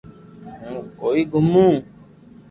[0.61, 1.65] ھون ڪوئي گومو